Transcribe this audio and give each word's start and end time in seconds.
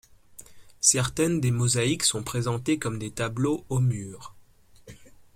Certaines 0.79 1.39
des 1.41 1.51
mosaïques 1.51 2.05
sont 2.05 2.23
présentées 2.23 2.79
comme 2.79 2.97
des 2.97 3.11
tableaux, 3.11 3.65
au 3.69 3.77
mur. 3.79 4.33